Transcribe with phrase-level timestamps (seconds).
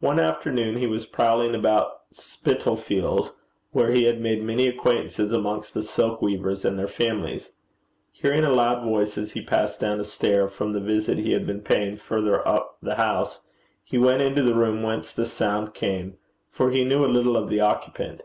[0.00, 3.32] One afternoon he was prowling about Spitalfields,
[3.72, 7.50] where he had made many acquaintances amongst the silk weavers and their families.
[8.12, 11.46] Hearing a loud voice as he passed down a stair from the visit he had
[11.46, 13.40] been paying further up the house,
[13.82, 16.18] he went into the room whence the sound came,
[16.50, 18.20] for he knew a little of the occupant.